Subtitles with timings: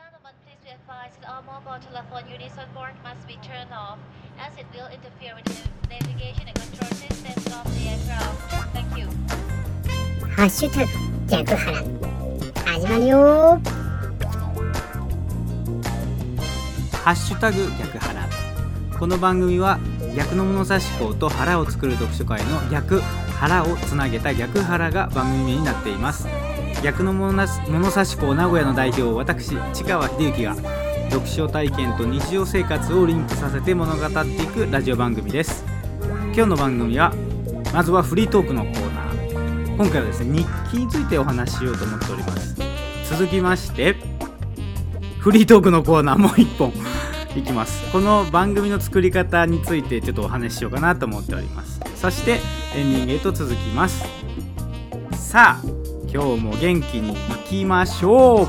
[0.00, 3.98] Gentlemen, please be advised that all mobile telephone units on board must be turned off
[4.40, 8.72] as it will interfere with the navigation and control systems of the aircraft.
[8.72, 9.08] Thank you.
[10.34, 10.90] ハッシュタグ
[11.28, 11.76] 逆腹
[12.64, 13.60] 始まるよ
[17.04, 18.28] ハッシュタグ逆腹
[18.98, 19.78] この番組は
[20.16, 23.00] 逆の物差し校と腹を作る読書会の逆
[23.38, 26.26] 腹をつなげた逆腹が番組名になっています
[26.82, 27.46] 逆の物
[27.90, 30.56] 差し校名古屋の代表私市川秀幸が
[31.10, 35.64] 読書体験と日常生活をリンクさせて物語っていくラジオ番組です。
[36.32, 37.12] 今日の番組は
[37.74, 39.76] まずはフリートークのコーナー。
[39.76, 42.56] 今回はですね日記についてお話ししようと思っております。
[43.10, 43.96] 続きまして
[45.18, 46.72] フリートークのコーナーもう一本
[47.36, 47.92] いきます。
[47.92, 51.78] この番組の作り方についてちょっとお話ししようかなと思っております。
[51.96, 52.40] そして
[52.74, 54.02] エンディングへと続きます。
[55.12, 55.79] さあ
[56.12, 57.16] 今日も元気にい
[57.48, 58.46] きましょう。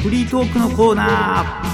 [0.00, 1.66] フリートークのコーナー。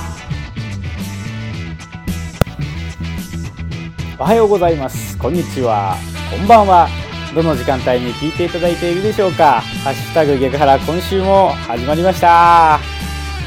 [4.19, 5.17] おはようございます。
[5.17, 5.95] こんにちは。
[6.37, 7.02] こんばんは。
[7.35, 9.61] どの時間帯に聞いていただいているでしょうか。
[9.85, 12.79] ハッシュタグ逆腹今週も始まりました。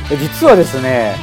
[0.10, 1.16] 実はですね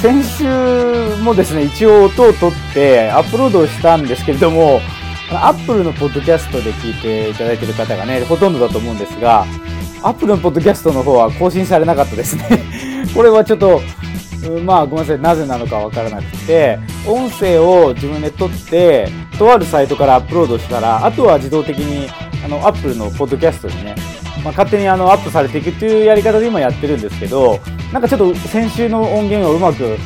[0.00, 4.80] 先週もですね一応音を取ってアップロードをしたんですけれども
[5.30, 9.46] アップルのポッドキャストで聞いていただいている方がねほとんどだと思うんですが
[10.02, 12.64] アップルのポッドキャストの方は更新されなかったですね。
[13.14, 13.80] これはちょっと
[14.50, 15.20] まあごめんなさい。
[15.20, 22.08] なぜなのかわからなくて音声を自分で録ってとあるサイトからアップロードしたらあとは自動的に
[22.44, 23.94] あのアップルのポッドキャストにね、
[24.44, 27.60] まあ、勝手にあのアップされていくっていうやり方で今やってるんですけど
[27.92, 29.96] なんかちょっと先週の音源をうまく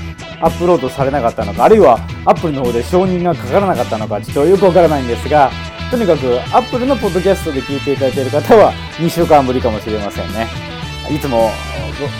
[0.41, 5.51] アップロードされなかったのかあるいはアップルの方で承認がかからなかったのかちょっとよくわからないんですが
[5.91, 10.76] とにかくアップルのポッドキャストで聞いていただいている方は2週間ぶりかもしれませんね。
[11.11, 11.51] いつも、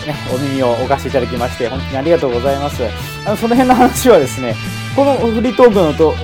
[0.05, 2.83] ね、お耳をお貸しいただきまして本当にありがとうございます。
[3.25, 4.55] あのその辺の話はですね
[4.95, 6.15] このフリートークのと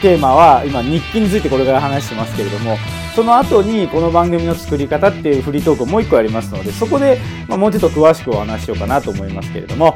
[0.00, 2.76] テーマは今日記についてこれから話してますけれども
[3.14, 9.94] その後にこの番組の作り方っていうフリートークもう一個ありますのでそこで、ま、もうちょっと詳しくお話ししようかなと思いますけれども。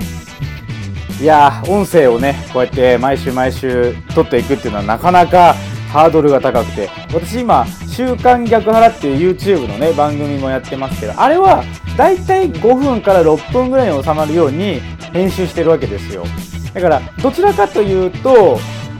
[1.20, 5.54] いやー音声をねこうやって毎週毎週撮っていくっていうのはなかなか
[5.94, 6.90] ハードルが高くて。
[7.12, 11.62] 私今「週刊逆腹」っていう YouTube のね番組もやってますけどあれは
[11.96, 16.26] だいたい5分から6分ぐらいに収まるように編集してるわけですよ。
[16.74, 18.58] だからどちらかというと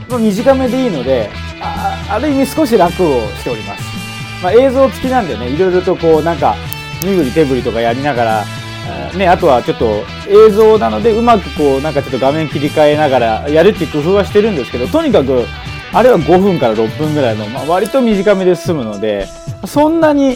[0.09, 1.29] 短めでいいので
[1.61, 3.83] あある意味少し楽をしております、
[4.41, 6.55] まあ、映像付きなんでねいろいろとこうなんか
[7.01, 8.45] 身振り手振りとかやりながら
[9.17, 15.45] ね、あとはちょっと映像なのでうまくこうなんかちょっと画面切り替えながらやるっていう工夫はしてるんですけどとにかく
[15.95, 19.27] あれは5分から6分ぐらいの、まあ、割と短めで済むので、
[19.65, 20.35] そんなに、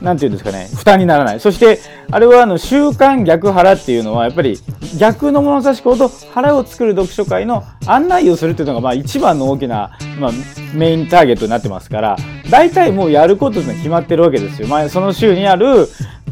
[0.00, 1.40] なんていうんですかね、負担にならない。
[1.40, 1.80] そして、
[2.12, 4.60] あれはあの、週刊逆腹っていうのは、やっぱり
[5.00, 10.30] 逆の物差し子と腹を作る読書会の案内をするっていうのが、まあ一番の大きな、まあ
[10.72, 12.16] メインターゲットになってますから、
[12.48, 14.68] 大体もうやることって決まってるわけですよ。
[14.68, 15.88] まあその週にある、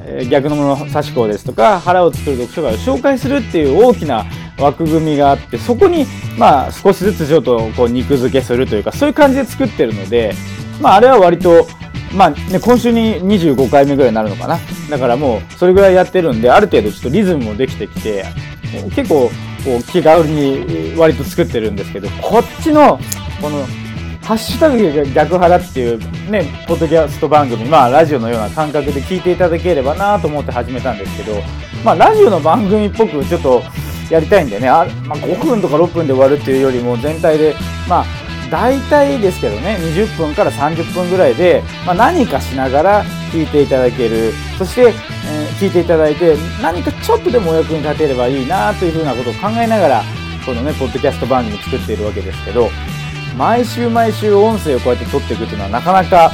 [0.07, 4.27] え逆の物差し子ですとか、腹を作る読書会を紹介するっていう大きな
[4.61, 6.07] 枠組みがあってそこに
[6.39, 10.35] まあ少しずつちょっとこう肉付けするというかそういう感じで作ってるので
[10.81, 11.67] まああれは割と
[12.15, 14.59] まあね今週に25回目ぐらいになるのかな。
[14.91, 18.25] だからもうそれぐらいやってるんである程度ちょっとリズムもできてきて
[18.95, 19.31] 結構
[19.65, 22.99] こう気軽に割と作ってるんですけどこっちの
[23.41, 23.65] この
[24.23, 25.99] ハッシュタグ逆腹っていう
[26.31, 31.43] ね、ポッドキャスト番組、まあラジオのような感覚で聞いていただければなと思って始めたんですけど、
[31.85, 33.63] まあラジオの番組っぽくちょっと
[34.11, 34.69] やりたいんでね。
[34.69, 37.55] あ、まあ、5分とか6分で終わるっていうよりも全体で
[37.89, 38.05] まあ
[38.51, 39.79] 大体ですけどね。
[39.81, 44.33] 20分から30分ぐらいで、まあ、何かしながら聞いていただける。
[44.59, 44.93] そして、えー、
[45.59, 50.03] 聞いていただいて何かちょっとでもお役に立てればいいなというふうなことを考えながら
[50.45, 52.69] このねポッドキャスト番組作っているわけですけど
[53.37, 56.31] 毎週毎週音声をこうやって撮っていくっていうのはなかなか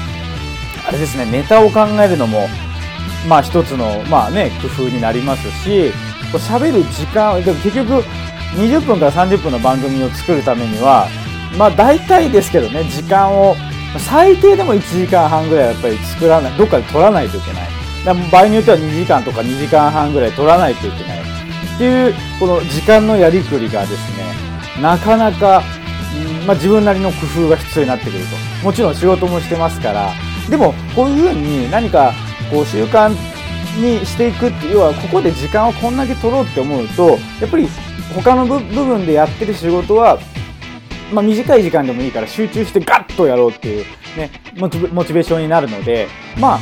[0.88, 2.48] あれですねネタを考えるのも
[3.28, 5.92] まあ一つのまあね工夫になりますし
[6.32, 8.04] 喋る時間でも結局
[8.56, 11.08] 20分から30分の番組を作るためには
[11.58, 13.54] まあ大体ですけどね時間を
[13.98, 17.68] 最低でも1時間半ぐらいやっぱり作らないどっかで取らないといけない。
[18.30, 21.20] 場合によっては2時間とか2時間半ぐらい取らないといけない。
[21.20, 25.62] っていうこの時間のやりくりがですねなかなか、
[26.46, 28.18] まあ、自分なりの工夫が必要になってくる
[28.60, 28.64] と。
[28.64, 30.12] もちろん仕事もしてますから。
[30.48, 32.12] でもこういうふうに何か
[32.50, 33.14] こう習慣
[33.76, 37.68] にしていくって要はここで時間をこんだけ取ろうって思うとやっぱり
[38.14, 40.18] 他の部分でやってる仕事は、
[41.12, 43.84] まあ、短い時間でもいいから集中してガッとやろうっていう、
[44.16, 44.78] ね、モチ
[45.12, 46.08] ベーションになるので
[46.38, 46.60] まあ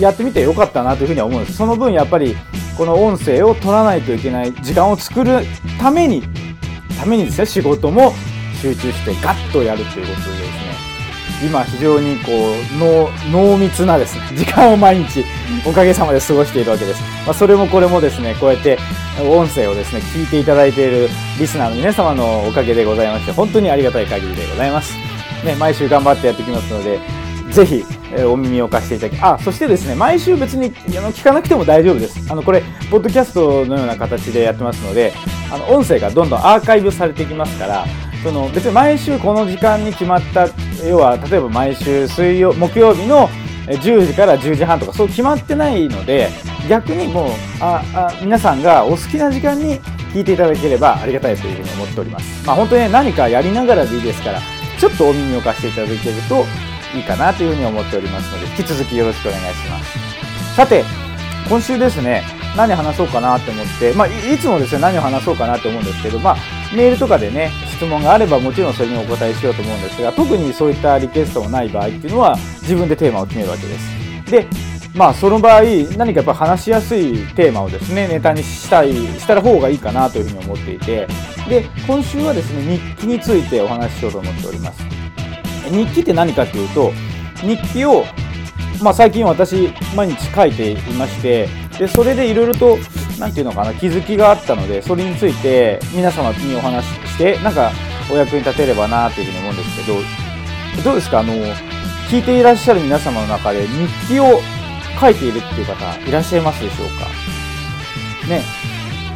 [0.00, 1.56] やってみてよかったなというふうには思うんです。
[1.56, 2.36] その分やっぱり
[2.76, 5.40] この音声を取らないといけない時間を作る
[5.80, 6.22] ために
[6.98, 8.12] ためにですね仕事も
[8.60, 10.46] 集中してガッとやるということですね。
[11.42, 15.24] 今非常にこう濃濃密なですね 時間を毎日
[15.64, 18.78] おかげさまで過ごしているわけです、まあ、それもこれもですねこうやって
[19.20, 21.08] 音声をですね聞いていただいている
[21.38, 24.94] リスナーの皆様のおかげでございまして本当にありがたい限りでございます、
[25.44, 26.98] ね、毎週頑張ってやってきますので
[27.50, 32.20] ぜひ、えお耳を貸していただき、あ、そしてですね、毎週別にあの聞かなくても大丈夫です。
[32.30, 35.12] あの、これ、ポッドキャストのような形でやってますので、
[35.50, 37.86] あの、音声がどんどんアーカイブされていきますから、
[38.22, 40.48] その、別に毎週この時間に決まった、
[40.84, 43.28] 要は、例えば毎週水曜、木曜日の
[43.68, 46.30] え10時から10時半とか、そう決まってないので、
[46.68, 47.30] 逆にもう、
[47.60, 49.80] あ、あ、皆さんがお好きな時間に
[50.12, 52.46] 聞いていただければありがたいというふうに思っております。
[52.46, 54.40] まあ、本当にね、何かやりながらでいいですから、
[54.78, 56.44] ちょっとお耳を貸していただけると
[56.96, 60.54] いいかなというふうに思っておりますので、引き続きよろしくお願いします。
[60.54, 60.84] さて、
[61.48, 62.22] 今週ですね、
[62.56, 66.36] 何話そうかなと思って、まあ、いいつもですね、何を話そうかなと思うんですけど、まあ、
[66.74, 74.30] メールとかでね、質問があればもちろんそれにお答えしようと思うんですが、特にそういったリクエストがない場合っていうのは、自分でテーマを決めるわけです。
[74.30, 74.46] で、
[74.94, 75.62] まあ、その場合、
[75.96, 81.06] 何かやっぱ話しやすいテーマをですね、ネタにしたい、したら方がいいかなというふうに思っていて、
[81.48, 84.96] で、今週はですね、日記についてお話ししようと思っております。
[85.70, 86.92] 日記って何かっていうと
[87.40, 88.04] 日記を、
[88.82, 91.48] まあ、最近私毎日書いていまして
[91.78, 92.78] でそれでいろいろと
[93.18, 97.72] 何ていうのかな気づきがあったのでそれについて皆様にお話ししてなんか
[98.10, 99.98] お役に立てればなというふうに思うんですけど
[100.84, 101.20] どうですか？
[101.20, 101.32] あの
[102.10, 104.40] 聞いていらっしゃる皆様の中で日記を
[105.00, 107.06] 書いているっていう方いらっしゃいますでしょうか？
[108.28, 108.42] ね。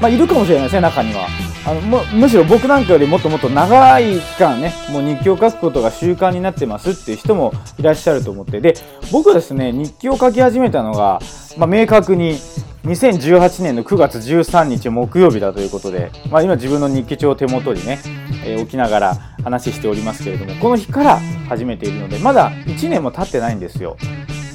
[0.00, 1.28] まあ、いるかもしれないですね、中には。
[1.66, 8.76] あのむむしろ僕なんかよりもっともっと長い期間ね、もう日記を書くことが習慣になってますっていう人もいらっしゃると思って、で、
[9.12, 11.20] 僕はですね、日記を書き始めたのが、
[11.58, 12.38] まあ、明確に
[12.84, 17.98] 2018年の9月13日木曜日だということで、まあ、今自分の日記帳を手元にね、
[18.44, 23.96] えー置きながら話しておりますけれども、この日から始めているので、まだ1年も経ってないんですよ。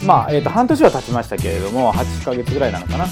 [0.03, 3.05] まあ、えっ、と、半年は経ちましたけれども、8ヶ月ぐらいなのかな。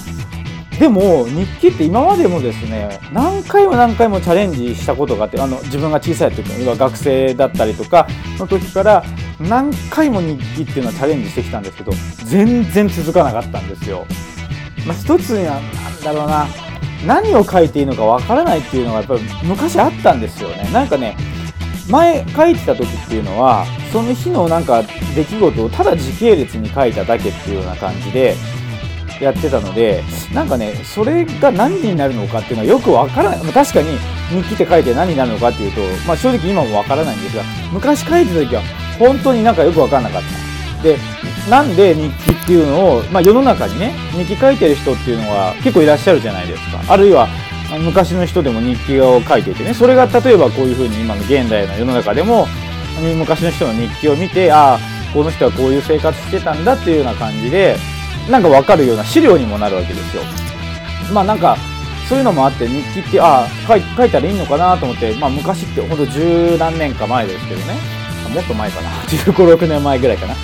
[0.78, 8.08] でも日記って今までもですね何回も何回もチャレンジしたことがあってあの自分が小さい時要は学生だったりとか
[8.40, 9.04] の時から
[9.38, 11.92] 何回も日記っていうのはチャレンジしてきたんですけど
[12.24, 14.04] 全然続かなかったんですよ。
[14.86, 16.46] まあ、一つにはなんだろうな。
[17.06, 20.70] 何を書いていいのかわからないっていうのがやっぱり昔あったんですよね。
[20.72, 21.16] なんかね
[21.88, 24.82] 前書いてた時っていうのはその日のなんか
[25.14, 28.34] 出来事をただ時系列に書いただけっていうような感じで
[29.20, 30.02] やってたので
[30.32, 33.98] なんかねそれが何になるのかっていうのはよくわからない、まあ、確かに
[34.30, 38.62] 日記って書いて何になるのかっていうと、まあ、正直今もわからないんですが昔書いてた時は
[38.98, 40.22] 本当になんかよくわからなかっ
[40.76, 40.82] た。
[40.82, 40.96] で
[41.48, 46.82] なんで日記っていうのを、まあ、世の中にね日記書いてる人っていうのは結構いらっしゃるじゃないですか。
[46.88, 47.28] あるいは
[47.82, 52.46] 昔の人でも日記を書いていてねそれが例えばこういうふうに今の現代の世の中でも
[53.16, 54.78] 昔の人の日記を見てああ
[55.12, 57.76] この人はこういう生活してたんだっていうような感じで
[58.30, 60.22] なんかわかるような資料にもなるわけですよ。
[61.12, 61.56] まあなんか
[62.08, 67.74] そういうのもあって日記ってああ書いたらいいのかなと思って、まあ、昔ってほんと十何年か前ですけどね。
[68.32, 68.90] もっと前かな。
[69.02, 70.34] 15、6年前ぐらいかな。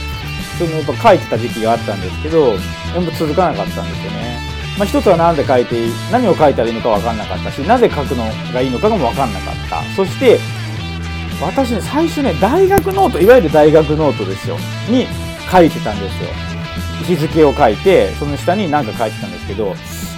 [0.66, 2.54] そのやっぱ書いてた時期があったんですけど
[2.92, 4.40] 全部続かなかったんですよね。
[4.78, 9.82] まあ、一つは何で書いていい何を書いたらいいのか分かんなかったしなぜ書くのがいいのかも分かんなかった。
[9.94, 10.38] そして
[11.42, 14.56] 私ね最初ね大学ノートいわゆる大学ノートですよ。
[14.88, 15.06] に
[15.50, 16.28] 書いてたんですよ。
[17.06, 19.74] 日付を書いてその下に何か書いてたんですけど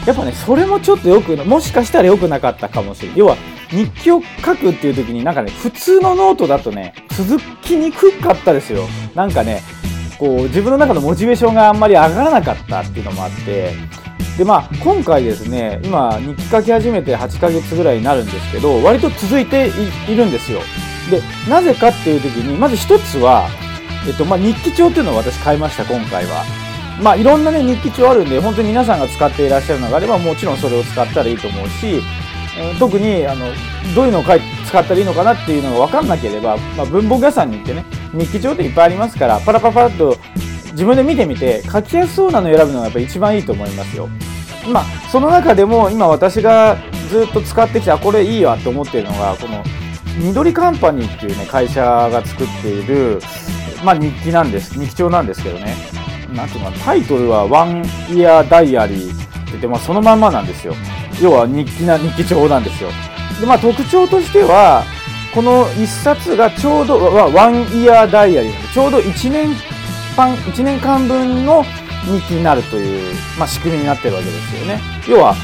[0.07, 3.19] やっぱねそれもちょっとよくもしかしたら良くなかったかもしれない。
[3.19, 3.37] 要は
[3.71, 8.87] 日記を書くっていう時になんかね普通のノートだとね続きにくかったですよ。
[9.15, 9.63] なんかね
[10.19, 13.75] こう自分の中のモチベーションがあんまり上がらなかったっていうのもあって
[14.39, 19.71] でまあ今回ですね今日記書き始めて8ヶ月ぐらいになるんですけど割と続いて
[20.09, 20.61] いるんですよ。
[21.11, 23.49] でなぜかっていう時にまず一つは、
[24.07, 26.45] えっとまあ、日記帳っていうのを私買いました今回は。
[27.03, 32.01] まあいろんなね日記帳あるんで本当に皆さんが使っていらっしゃるのがあればもちろんそれを使ったらいいと思うし
[32.57, 33.47] え特にあの
[33.95, 34.41] どういうのを書い
[34.73, 40.17] 使ったらいいのかなっていうのが分かんなければ、まあ、文房具屋さんに行ってね日記帳っていっぱいありますからパラパラパラっと
[40.71, 44.09] 自分で見てみて書きやすそうなのを選ぶのがやっぱ一番いいと思いますよ。
[44.73, 46.79] まあその中でも今私が
[47.11, 49.63] ずっと使ってきたこれいいわと思ってるのがこの
[50.17, 53.21] 緑カンパニーっていうね会社が作っている、
[53.85, 55.77] まあ、日記なんです日記帳なんですけどね。
[56.33, 59.13] なんていうのかタイトルは「ワンイヤーダイアリー」
[59.49, 60.75] ってて、まあ、そのまんまなんですよ。
[61.21, 62.89] 要は日記な日記帳なんですよ。
[63.41, 64.85] でまあ特徴としては
[65.35, 69.49] この1冊がちょうどワンイヤーダイアリーちょうど1年
[70.17, 71.65] 間1年間分の
[72.05, 74.81] 日記になるという、まあ、仕組みになってるわけですよね。
[75.09, 75.35] 要は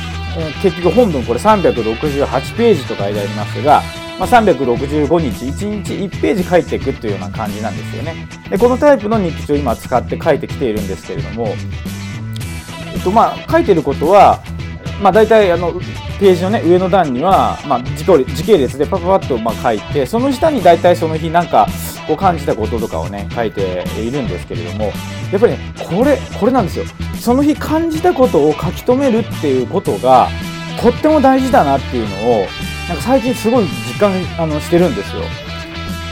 [0.62, 3.82] 結局本文これ368ページと書いてありますが、
[4.18, 8.28] まあ、365日1日1ページ書いていくというような感じなんですよね。
[8.50, 11.54] でこのタイプの日記帳を今使って書いてきているんですけれども、
[12.94, 14.42] えっとまあ、書いてることは、
[15.02, 15.72] まあ、大体あの
[16.18, 18.04] ページの、ね、上の段には、まあ、時
[18.44, 21.68] 系列でパパパッとまあ書いてその下に大体その日なんか
[22.06, 24.86] こう感じたこととかをね書いているんですけれども
[25.30, 26.84] やっぱりねこれこれなんですよ
[27.20, 30.28] その日感じたことを書き留めるっていうことが
[30.80, 32.46] とっても大事だなっていうのを
[32.88, 35.22] なんか最近すごい実感あのしてるんですよ。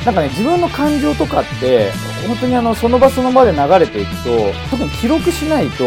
[0.05, 1.91] なんかね自分の感情とかって
[2.29, 5.85] 本当にあのその場その場で流れていくと特に記録しないと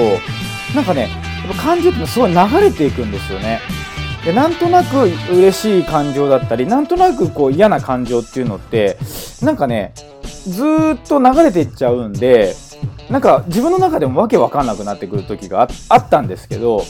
[0.75, 3.59] なんかね感情ってすごい流れていくんですよね。
[4.25, 8.97] でなんとなく嬉しい感情だったりなんとなくこう嫌な感情っていうのって
[9.41, 9.93] なんかね
[10.45, 10.63] ず
[10.95, 12.53] っと流れていっちゃうんで
[13.09, 16.83] なんか自分の中でもわけわかんなくなってくる時があったんですけど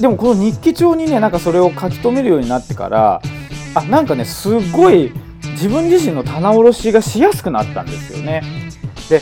[0.00, 3.20] でもこの日記帳にねなんかそれを書き留めるようになってから
[3.74, 5.12] あなんかねすごい
[5.52, 8.42] 自分自身の棚卸しがしやすくなったんですよね。
[9.08, 9.20] で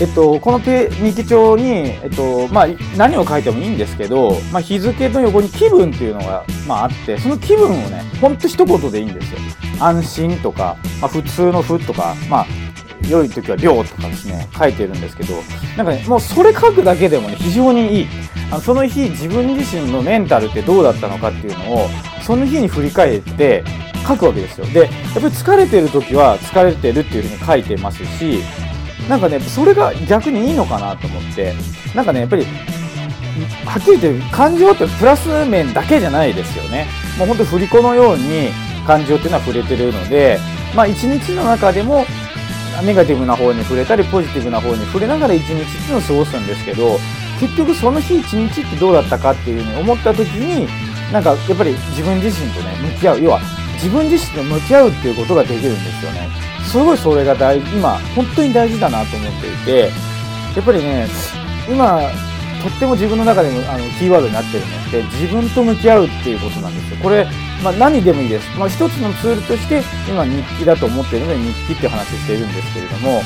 [0.00, 1.64] えっと、この日記帳に、
[2.02, 9.38] えっとまあ、何を書いてもいいんですけど、まあ、日付の横に気分っていうのが、まあ、あってその気分をねほんと一言でいいんですよ。
[9.80, 12.46] 安心とか、まあ、普通の「ふ」とか、まあ、
[13.08, 15.34] 良い時は「量」とかですね書いてるんですけど
[15.76, 18.08] なんかねもうそれ書くだけでもね非常にいい
[18.50, 21.88] あのその日自分自身のメンタルってどうだったのかっていうのを
[22.22, 23.64] その日に振り返って
[24.06, 28.42] 書くわけですよでやっぱり疲れてる時は疲れてるっていうふうに書いてますし
[29.08, 31.54] なんかねそれが逆にいいのかなと思って。
[31.94, 32.44] なんかねやっぱり
[33.64, 36.86] はっきり言って感情ってプラス面だけじゃないですよね。
[37.18, 38.50] もうほんと振り子のように
[38.84, 40.38] 感情っていうのは触れてるので
[40.74, 42.04] まあ一日の中でも
[42.84, 46.98] ネガティブな方に触れたりポジティブな方に触れながら一日っていうのを過ごすんですけど
[47.38, 50.66] 結局その日一日ってどうだったかっていうふうに思った時に
[51.12, 53.22] なんかやっぱり自分自身とね向き合う。
[53.22, 53.40] 要は
[53.74, 56.28] 自分自身と向き合うっていうことができるんですよね。
[56.64, 59.78] すごいそれが大今本当に大事だなと思っていて
[60.56, 61.06] やっぱりね
[61.68, 62.00] 今
[62.62, 66.96] とっても自分の中でもあのキーワードになってるのって自分と向き合うっていうことなんですよ。
[67.02, 67.26] これ、
[67.62, 73.22] まあ、何でもいいです、まあ、一つのツールとして今日記だと思ってるので日記って話しているんですけれども、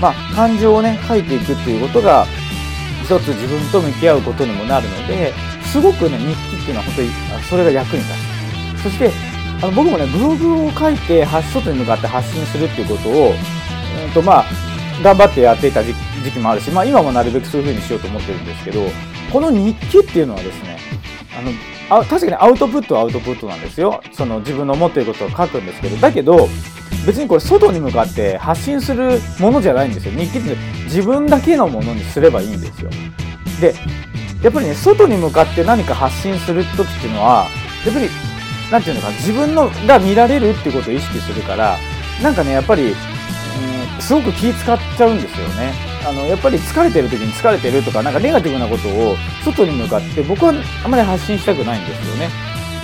[0.00, 2.26] まあ、感情をね書いていくっていうことが
[3.04, 5.32] 一つ自分と向き合うことにもなるので
[5.64, 7.08] すごくね日記っていうのは本当に
[7.48, 8.12] それが役に立
[8.78, 8.82] つ。
[8.82, 9.31] そして
[9.62, 14.44] あの僕もねブログを書いて外に向かって発信するっていうことを、うんとまあ、
[15.02, 15.94] 頑張ってやっていた時
[16.32, 18.80] 期もあるし、まあ、今もなるべくそういうふうにしようと思ってるんですけど
[19.32, 20.78] この日記っていうのはですね
[21.38, 24.02] あのあ確かにアウトプットはアウトプットなんですよ。
[24.12, 26.48] その自分の思っていることを書くんですけどだけど
[27.06, 30.12] 別にこれ外に向かって発信するものじゃないんですよ。
[30.12, 32.90] 日記って自分だけのものにすればいいんですよ。
[33.60, 33.74] で
[34.42, 37.46] やっぱりね外に向かって何か発信する時っていうのは
[37.84, 38.08] やっぱり
[38.72, 41.78] 何て言うのか自分のが見られるっていうことを意識するから
[42.22, 45.92] なんかねやっぱり、うん、すごく気使っちゃうんですよね。
[46.04, 49.14] あのやっぱり疲れてる時に疲れてるとかなんかネガティブなことを
[49.44, 50.52] 外に向かって僕は
[50.84, 52.28] あまり発信したくないんですよね。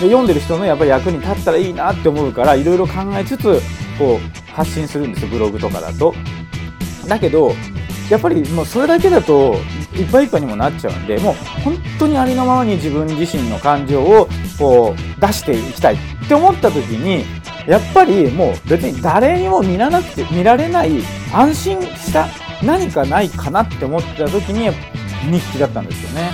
[0.00, 3.60] で読んでる人のやっぱり役に立ったらいいなって思うからいろいろ考えつつ
[3.98, 5.28] こう発信するんですよ。
[5.30, 6.14] ブログとかだと。
[7.08, 7.54] だけど
[8.10, 9.56] やっぱりもうそれだけだと
[9.98, 14.28] いっぱいいっぱいにもなっちゃうんでもう本当にありのままに自分自身の感情を
[14.58, 17.24] こう出していきたいって思った時に
[17.66, 21.02] やっぱりもう別に誰にも見らなくて見られない
[21.34, 22.28] 安心した
[22.62, 24.70] 何かないかなって思った時に
[25.30, 26.30] 日記だったんですよね。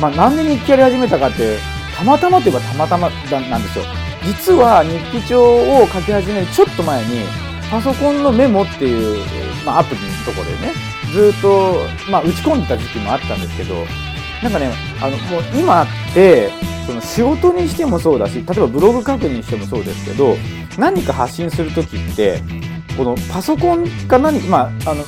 [0.00, 1.58] まあ、なんで日記やり始めたかって
[1.96, 3.10] たまたまといえばたまたま
[3.50, 3.84] なんですよ。
[4.24, 7.22] 実は日記帳を書き始めるちょっと前に
[7.70, 9.24] パソコンのメモっていう、
[9.64, 13.84] まあ、アプリのところでねずっと、まあ、打ち込んでた時期もあったんですけど
[14.42, 16.50] なんかねあのもう今って
[16.86, 20.36] その仕事にしてもそうだし例えばブログ書くにしてもそうですけど
[20.78, 22.42] 何か発信する時って
[22.96, 25.04] このパソコンか何か、まあ、あの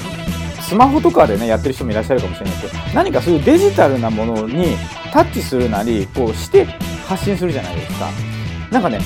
[0.60, 4.76] スマホとかでねやってる人もいらっしゃるかもしれないですけど何かそういうデジタルなものに
[5.12, 6.64] タッチするなりこうして
[7.06, 8.08] 発信するじゃないですか。
[8.70, 9.00] なんかね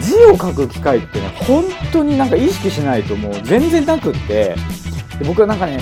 [0.00, 4.54] 字を書く機会ってね本当になんか意識しないともう全然なくって
[5.18, 5.78] で僕はなんかね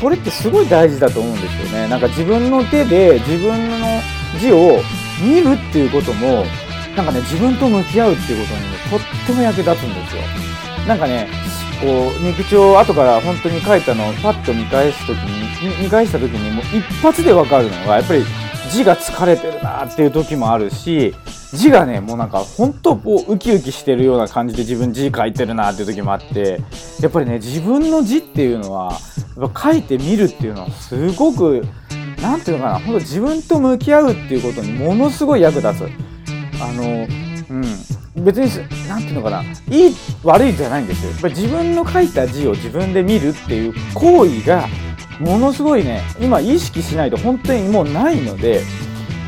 [0.00, 1.88] それってすごい大事だと思うんですよね。
[1.88, 3.86] なんか自分の手で自分の
[4.40, 4.80] 字を
[5.22, 6.44] 見るっていうことも
[6.96, 10.22] なんかね自分と向き合うっていうことに、ね、とっても役立つんですよ。
[10.86, 11.28] なんかね
[11.80, 18.24] こう日記帳後から本当に書いたのをパッと見返す時に見返した時にもう一発で分かるのがやっぱり
[18.70, 21.14] 字が疲れてるなっていう時もあるし
[21.52, 26.60] 字がねもうなんか本当こうウキウキしてるような感じで自分字書いてるなっていう時もあって
[27.00, 28.98] やっぱりね自分の字っていうのは
[29.38, 31.64] やっぱ書いてみるっていうのはすごく
[32.20, 35.88] 何ていうのかな本当自分と向き合うっていうことにものすごい役立つ。
[36.60, 36.84] あの
[37.50, 37.64] うん
[38.24, 41.10] 別に何ていうのかないい悪いじゃないんですよ。
[41.12, 44.68] やっぱ自分の書いた字を自分で見るっていう行為が
[45.18, 48.62] ものすごいね今意識しないと本当にもうないので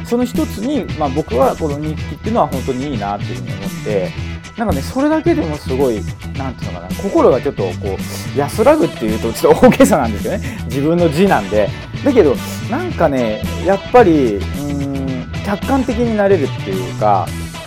[0.04, 4.10] その一つに、まあ、僕はこの日記っていうのは本当にいいなっていうふうに思って
[4.58, 6.00] なんかねそれだけでもすごい
[6.36, 7.96] 何ていうのかな心がちょっとこ
[8.34, 10.58] う安らぐっていうとちょっと大げさなんですよね。
[10.66, 11.68] 自分の字なんで。
[12.04, 12.36] だけど
[12.70, 17.26] なんかねやっぱりうん客観的になれるっていうか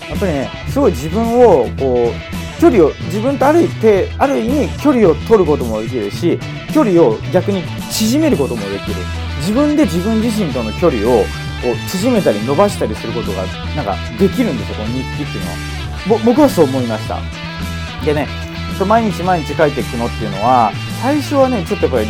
[0.10, 6.40] やっぱりねすごい自分をこう距離を自分とある一定ある意味距離を取ることもできるし
[6.74, 8.96] 距離を逆に縮めることもできる。
[9.40, 11.24] 自分で自分自身との距離を
[11.62, 13.46] こう縮めたり伸ばしたりすることが
[13.76, 17.20] なんかできるんですよこの日記っていうのは僕はそう思いました
[18.06, 18.28] でね
[18.86, 20.72] 毎日毎日書いていくのっていうのは
[21.02, 22.08] 最初はねちょっとやっぱり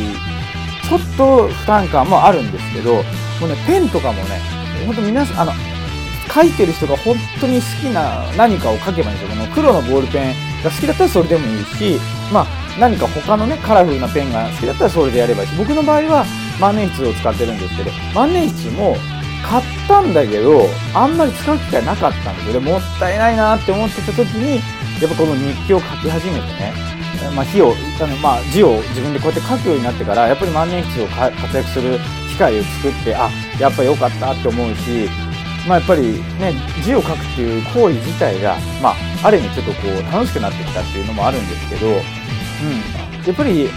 [0.90, 3.00] ちょっと負担感もあるんですけども
[3.44, 4.40] うねペンとかもね
[4.86, 5.52] 本当皆さんあの
[6.34, 9.38] 書いてる人が本当に好きな何かを書けばいいんですよ。
[9.38, 12.00] この黒のボールペンが好きだったらそれでもいいし、
[12.32, 12.48] まあ
[12.80, 16.26] 何か他のね、カラフルなペンが好きだったらそれでやればいいし、僕の場合は
[16.60, 18.96] 万年筆を使ってるんですけど、万年筆も
[19.44, 22.54] 買ったんだけど、あんまり使う機会なかったんですよ。
[22.54, 24.62] でもったいないなって思ってた時に、
[25.02, 26.98] やっぱこの日記を書き始めてね、
[27.36, 33.30] まあ、火をあの、まあ、字を自分でこうやって書くようになってからやっぱり万年筆を活躍する機会を作ってあ
[33.60, 35.10] やっぱ良かったって思うし、
[35.68, 36.54] まあ、やっぱりね
[36.84, 42.02] 字を書くっていう行為自体が、まあ、ある意味ちょっとこう楽しくなってきたっていうのもあるんですけど、うん、や
[43.32, 43.70] っぱり、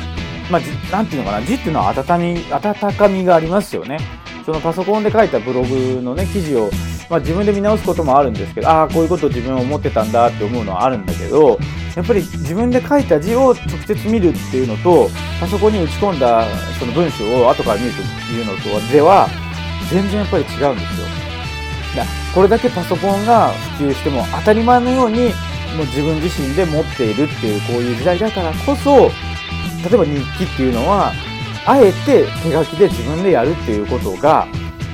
[0.50, 4.19] まあ、ていうのかな字っていうのは温み温かみがありますよね。
[4.44, 6.70] そのパソコンで書いたブログのね記事を、
[7.08, 11.58] まあ、自分で見直すこともあるんですけどああこういうこと自分は思ってたんだって思うのはあるんだけど
[11.96, 15.08] やっぱり自分で書いた字を直接見るっていうのと
[15.40, 16.46] パソコンに打ち込んだ
[16.78, 18.00] その文章を後から見ると
[18.32, 19.28] いうのとでは
[19.90, 21.06] 全然やっぱり違うんですよ。
[21.96, 25.30] だこれだけパソコンが普及しても当たり前のように
[25.76, 29.10] もう自分自身で持っているっていうこういう時代だからこそ
[29.88, 31.12] 例えば日記っていうのは
[31.66, 34.46] あえて手書きで自分でやるっていうことが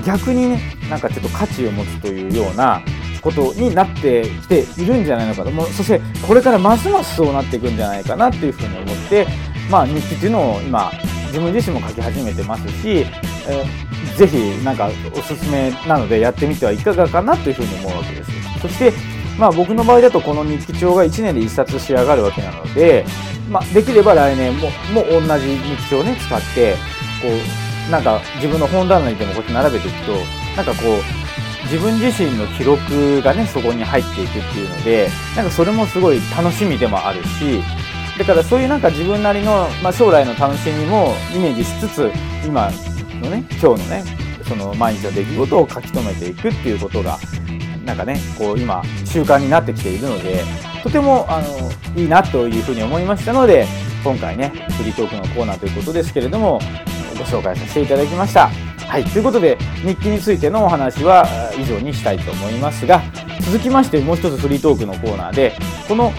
[0.05, 2.81] 逆にねなんかちょっと価値を持つというような
[3.20, 9.26] ことになってきているんじゃないのかともうそしてこれからますますそうなっていくんじゃないかなっていうふうに思って
[9.70, 10.92] まあ日記っていうのを今
[11.26, 18.31] 自分自身も書き始めてますし、えー、ぜひなんかおすすめなのでやってみてはいかがかなというふうに思うわけです。
[18.62, 18.92] そして
[19.38, 23.05] まあ僕の場合だとこの日記帳が1年で1冊仕上がるわけなので、
[23.48, 26.74] まあ、できれば来年もも同じ日記帳をね使って
[27.22, 27.28] こ
[27.88, 30.12] うなんか自分の本棚にでもこうやって並べていくと
[30.56, 37.61] なんかこう自分自身の記録がねそこに入っていくっていうのでなんかそれもすごい楽しみでもあるし
[38.18, 42.11] だからそういうなんか自分なりの、まあ、将来の楽しみもイメージしつつ
[42.44, 42.70] 今
[43.20, 44.04] のね今日のね
[44.48, 47.18] その毎日の出来事を書き留めていくっていうことが
[47.87, 50.44] なんかねこう今習慣になってきているので
[50.83, 53.66] とてもあのいいなというふうに思いましたので
[54.05, 56.61] 今回ねフリートークのコーナーということですけれども
[57.16, 58.51] ご紹介させていただきました。
[58.87, 61.27] はい、ということで日記についてのお話は
[61.59, 63.03] 以上にしたいと思いますが
[63.40, 65.57] 続きましてもう一つフリートークのコーナーで
[65.88, 66.12] この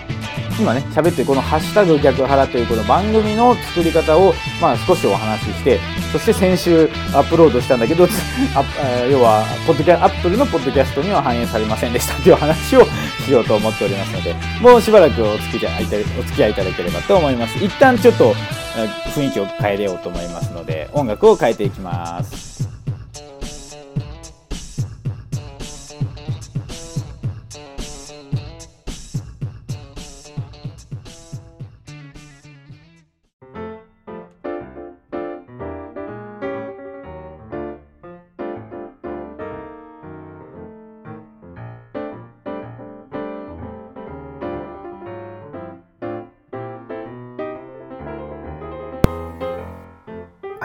[0.60, 5.80] 今ね喋ってるこの「ハッシュタグ逆腹」というこの番組の作り方を、まあ、少しお話しして
[6.12, 8.08] そして先週アップロードしたんだけど
[9.12, 12.88] 要はポッドキャアップルのポッドキャストには反映されませんでしたという話を
[13.26, 15.84] しようと思っておりますのでもうしばらくお付き合い
[16.20, 17.58] お付き合いいただければと思います。
[17.64, 18.36] 一旦ちょっと
[19.16, 22.47] 雰囲気を変えようと思いますので音楽を変えていきます。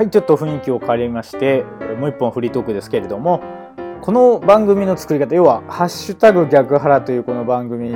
[0.03, 1.65] はい、ちょっと雰囲気を変わりまして、
[2.01, 3.41] もう一本フリートークですけれども、
[4.01, 7.95] この番組の作り方、要は、ハッシュタグ逆腹というこの番組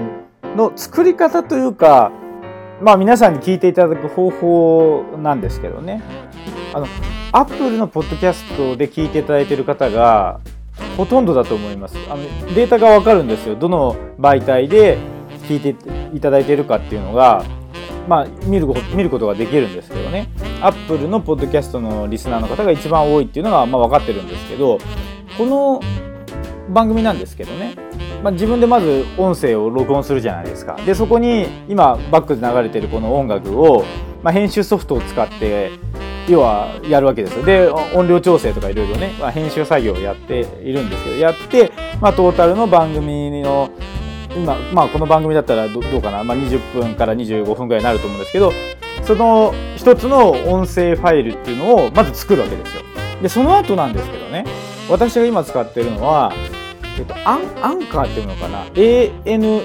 [0.54, 2.12] の作り方というか、
[2.80, 6.00] まあ皆さんに聞いていただく方法なんですけどね。
[6.72, 6.86] あの、
[7.32, 10.38] アップルのポッドキャストで聞いていただいている方が、
[10.96, 11.96] ほとんどだと思います。
[12.08, 12.22] あの
[12.54, 13.56] データがわかるんですよ。
[13.56, 14.96] どの媒体で
[15.48, 15.74] 聞いて
[16.14, 17.42] いただいているかっていうのが、
[18.08, 20.28] まあ、見る見ることができるんですけどね
[20.62, 24.78] アップルのポッドキャストのリスナーの方が一番多いっていうのが、まあ、分かってるんですけど
[25.36, 25.80] この
[26.70, 27.74] 番組なんですけどね、
[28.22, 30.76] まあ、自分でまず音声を録音するじゃないですか。
[30.84, 33.84] でそこに今バックで流れてるこの音楽を、
[34.22, 35.72] まあ、編集ソフトを使って
[36.28, 43.70] 要はやるわけですで音量調整とかいろいろね、まあ、編集作業をやっているんですけどやって、まあ、トータルの番組の
[44.34, 48.52] 今、まあ、この番組だったらどうかな、まあ、20分から25分ぐらいになると思うんですけど
[49.06, 52.82] その一つの音声ファイルっていうのをまず作るわけですよ。
[53.22, 54.44] でその後なんですけどね。
[54.90, 56.32] 私が今使ってるのは
[56.98, 58.64] えっと、アンアンカーっていうのかな。
[58.74, 59.58] ANCHOR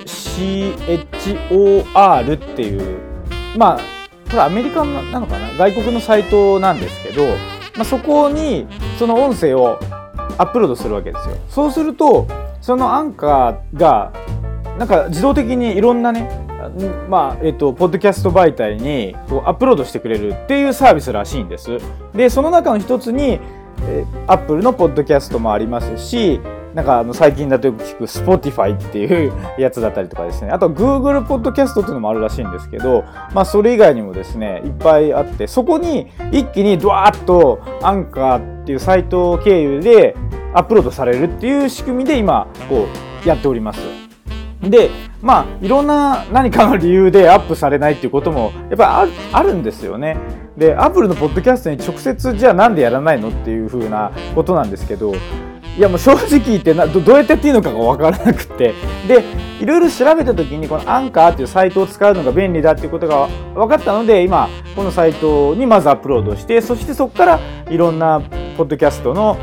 [2.34, 2.99] っていう
[3.58, 3.80] まあ
[4.30, 5.54] これアメリカなのかな？
[5.58, 7.25] 外国のサイトなんですけど、
[7.75, 8.67] まあ、そこに
[8.99, 9.80] その音声を
[10.38, 11.38] アップロードするわけですよ。
[11.49, 12.27] そうすると
[12.62, 14.12] そのアンカーが
[14.77, 16.40] なんか自動的にいろんなね
[17.10, 21.77] まあえっと、ポッドキャスト媒体にこうアップロードしてくれるっていうサービスらしいんです。
[22.13, 23.39] でその中の一つに、
[23.88, 26.39] えー、アップルのポッドキャストもありますし
[26.73, 33.03] なんかあの最近だとよく聞く Spotify っていうやつだったりとかですねあと Google ポッドキャストっていうのもあるらしいんですけど
[33.34, 40.15] まあそれ以外にもですねいっぱいあってそこに一気にドワーッとアンカーっていうサイト経由で
[40.53, 42.88] アップロードされるっていう仕組みで今こ
[43.25, 44.00] うやっております。
[44.62, 44.89] で
[45.21, 50.17] まあいろんな何かの理由でアップされないっていうこともやっぱりあるんですよね。
[50.58, 55.13] でアップルのポッドキャストに直接じゃあなんでやらないのっていうふうなことなんですけど
[55.78, 58.74] いやもう正直言ってなどうやってやっていいのかが分からなくて
[59.08, 59.24] で
[59.62, 68.19] いろいろ調べた時にこのアンカーっていうサイトを使うのが便利だっていうことが分かったので今このサイトにまずアップロードしてそしてそこからいろんな
[68.58, 69.38] ポッドキャストの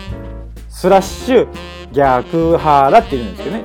[0.70, 1.48] スラッシュ
[1.92, 3.64] 逆腹っていうんですけどね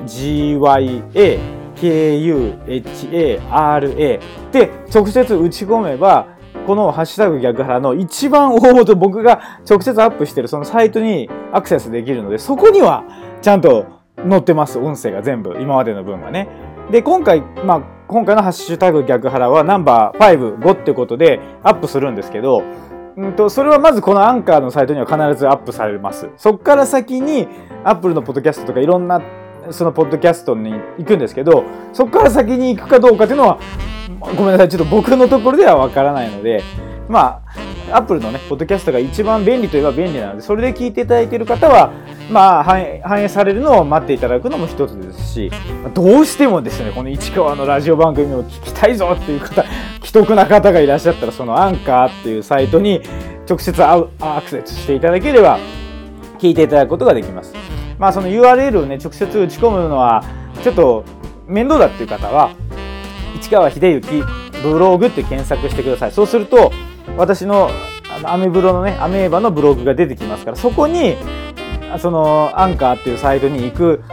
[1.83, 4.19] gyakUhara
[4.51, 6.27] で直接打ち込めば
[6.65, 13.03] このハッシュタグ逆腹の一番大元僕が直接アップしてるそのサイトにアクセスできるのでそこには
[13.41, 13.85] ちゃんと
[14.29, 16.47] 載ってます音声が全部今までの分がね
[16.91, 22.61] で今回まあ今回のハッシュタグ逆腹はナンバー5、5ってことでアップするんですけど、
[23.17, 26.29] うんと、それはまずこのアンカーのサイトには必ずアップされます。
[26.37, 27.47] そこから先に
[27.83, 29.21] アップルのポッドキャストとかいろんな
[29.71, 33.59] そのポッドキャストに行くんですけど、そこから先に行くかどうかっていうのは、
[34.35, 36.63] ごめんなさい、ちょっと僕のところではわからないので、
[37.09, 37.41] ま
[37.91, 41.91] あ、アップルのね、ポッドキャストが一番便利といえば便利なので、それで聞いていただいている方は、
[42.31, 45.51] まあ、反映されるのを待っていただくのも一つですし、
[45.93, 49.63] どうしてもですね、この市川のラジオ番組を聞きたいぞっていう方、
[50.01, 53.01] 既得な方がいらっしゃったら、そのアンカーっていうサイトに
[53.47, 54.07] 直接ア
[54.43, 55.59] クセスしていただければ、
[56.39, 57.53] 聞いていただくことができます。
[57.99, 60.23] まあ、その URL をね、直接打ち込むのは、
[60.63, 61.03] ちょっと
[61.47, 62.51] 面倒だっていう方は、
[63.35, 64.23] 市川秀幸
[64.61, 66.11] ブログって検索してください。
[66.11, 66.71] そうすると、
[67.17, 67.69] 私の
[68.23, 71.15] アメブロのね、アメーバのブログが出てきますから、そこに、
[71.99, 74.03] そのアンカーっていうサイトに行く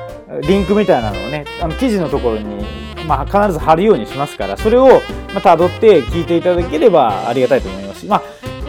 [0.42, 2.64] リンクみたいなのをね、あの記事のところに、
[3.06, 8.22] まあ、必ず貼るようにしますから、それを、まあ、辿って聞いていただければありがたいと思いますし、まあ、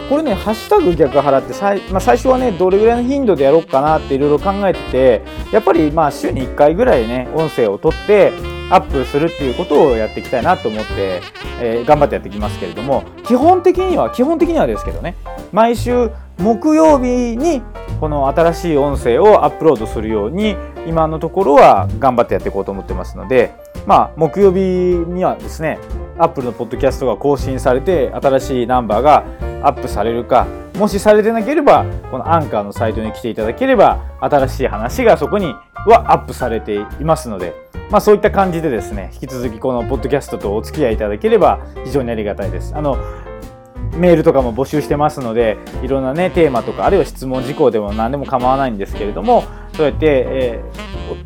[0.08, 8.32] これね、ハッシュタグ逆腹って最,、まあ、最初はね、どれぐらいの頻度でやろうかなっていろいろ考えてて、やっぱりまあ週に1回ぐらいね、音声を取って、
[8.72, 11.20] アップするっていうことをやっていきたいなと思って、
[11.60, 15.14] えー、頑張ってやっていきますけれども基本的には基本的にはですけどね
[15.52, 17.60] 毎週木曜日に
[18.00, 20.56] この新しい音声をアップロードするように
[20.86, 23.54] 今のところは頑張ってやっていこうと思ってますので
[23.86, 25.78] まあ木曜日にはですね
[26.18, 29.24] アップルのポッドキャストが更新されて新しいナンバーが
[29.62, 35.54] アップされるかもしされてなければこのアンカーのサイトに来ていただければ新しい話がそこに
[35.86, 37.54] はアップされていますので
[37.92, 42.74] まあ、そういった感じでですね引き続きこのポッドキャストとお付き合いいただければ非常にありがたいです。
[42.74, 42.96] あの
[43.96, 50.64] メールとかも募集してますのでいろんなねテーマとかあるいは質問事項でも何でも構わないんですけれどもそうやって、え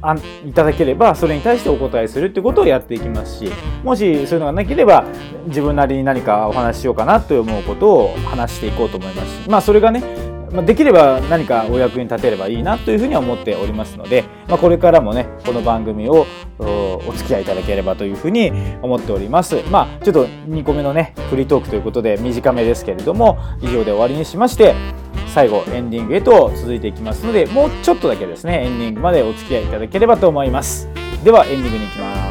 [0.03, 3.53] ー、いただければそれに対してお答えするってことをやっていきますし
[3.85, 5.05] もしそういうのがなければ
[5.47, 10.03] 自分なりに何かお話ししようかなと思うことを話していこうと思いますしまあそれがね
[10.53, 16.27] まあ、できれば何かお役に立てればいいなというふうには思っておりますので、まあ、これからもねこの番組を
[16.59, 19.63] お付き合いいただければというふうに思っております。
[19.71, 24.75] まあちょっと2個目のねフリートークということで短めですけれども以上で終わりにしまして
[25.29, 30.89] 最後エンディングへと続いていきますのでもうちょっとだけですねエンディングまでお付き合いいただければと思います。
[31.25, 32.26] ではエンディングに行きます。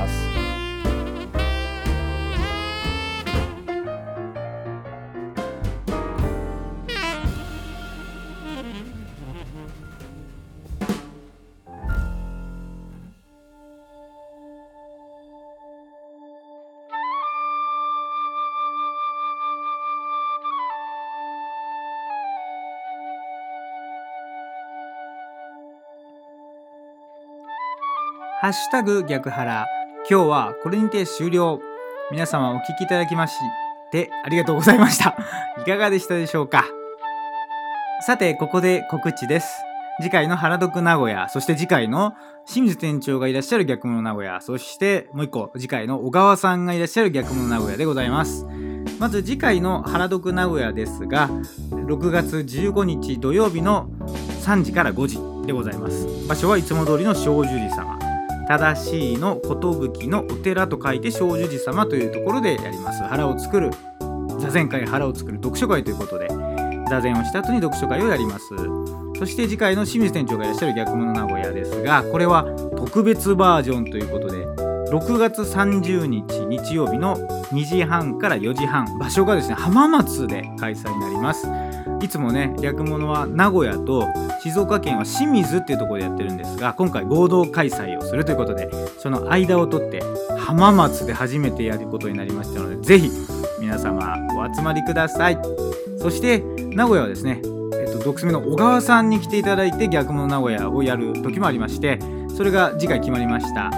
[28.46, 29.66] ハッシュタグ逆腹。
[30.08, 31.60] 今日はこれにて終了。
[32.12, 33.34] 皆様お聞きいただきまし
[33.92, 35.18] てありがとうございました。
[35.60, 36.64] いかがでしたでしょうか？
[38.06, 39.48] さて、ここで告知です。
[40.00, 42.14] 次回の原読名古屋、そして次回の
[42.46, 48.46] 清水店長がいらっしゃる逆物名古屋、そしてもう一個、次回の小川さんがいらっしゃる逆物名古屋でございます。
[49.00, 51.30] まず次回の原読名古屋ですが、
[51.72, 53.88] 6月15日土曜日の
[54.44, 56.08] 3時から5時でございます。
[56.28, 58.05] 場所はいつも通りの小樹寺様。
[58.48, 63.04] 正しいの寿のお寺と書いて小樹寺様というところでやります。
[63.04, 63.72] 腹を作る
[64.40, 66.28] 座禅会腹を作る読書会ということで
[66.90, 68.46] 座禅をした後に読書会をやります。
[69.18, 74.46] そして次回の清水店長がいらっしゃる逆物名古屋ですがこれは特別バージョンということで
[74.92, 77.16] 6月30日日曜日の
[77.52, 81.48] 2時半から4時半場所がですね浜松で開催になります。
[82.06, 84.08] いつもね逆物は名古屋と
[84.44, 90.04] 静岡県は清水っていうところでやってるんですが今回合同開催をするということでその間を取って
[90.38, 93.10] 浜松で初めてやることになりましたのでぜひ
[93.60, 95.40] 皆様お集まりください。
[95.98, 96.42] そして
[96.76, 97.42] 名古屋はですね
[97.74, 102.00] えっと、独占の小川さんに来ていただいて逆物名古屋をやる時もありまして
[102.38, 103.72] それが次回決まりました。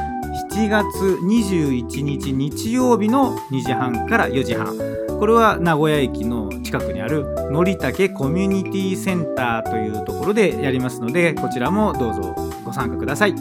[0.52, 0.86] 7月
[1.24, 4.97] 21日日曜日の2時半から4時半。
[5.20, 13.36] これは名古屋駅の近くにあるのりたけコミュニティセンターというところでやりますのでこちらもどうぞご参加ください。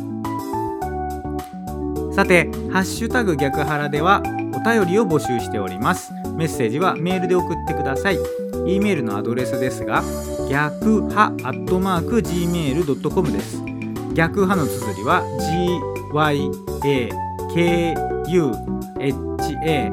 [2.12, 4.22] さて「ハッシュタグ逆腹」では
[4.54, 6.14] お便りを募集しております。
[6.34, 8.18] メッセージはメールで送ってください。
[8.66, 10.02] e メールのアドレスですが
[10.48, 13.62] 逆派アットマーク gmail.com です。
[14.14, 15.22] 逆派の綴りは
[17.54, 19.92] GYAKUHA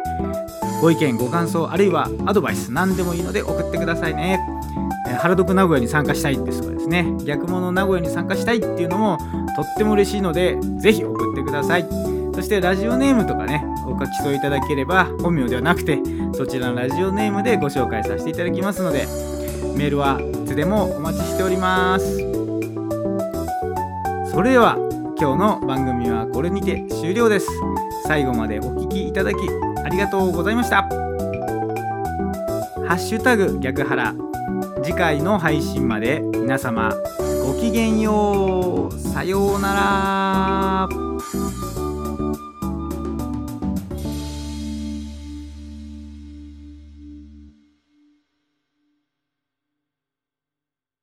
[0.81, 4.39] ご意見ご感想あるいはアドバイス何でもいいので送ってくださいね。
[5.19, 7.11] 原読名古屋に参加したいですとかですね。
[7.25, 9.17] 逆物名古屋に参加したいっていうのも
[9.55, 11.87] とっても嬉しいのでぜひ送ってください。
[12.35, 15.99] そしてラジオネームとかねお書き添えいただければ本名ではなくて
[16.33, 19.07] そちらのラジオネームでご紹介させていただきますので
[19.75, 22.17] メールはいつでもお待ちしております。
[24.31, 24.77] それでは
[25.19, 27.47] 今日の番組はこれにて終了です。
[28.05, 29.37] 最後までお聞きいただき
[29.83, 30.83] ありがとうございました。
[32.87, 34.13] ハッシュタグ逆腹
[34.83, 36.93] 次回の配信まで皆様
[37.45, 38.99] ごきげんよう。
[38.99, 41.14] さようなら。